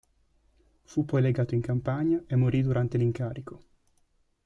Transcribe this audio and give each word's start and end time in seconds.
Fu 0.81 1.05
poi 1.05 1.21
legato 1.21 1.53
in 1.53 1.61
Campania 1.61 2.23
e 2.25 2.35
morì 2.35 2.63
durante 2.63 2.97
l'incarico. 2.97 3.61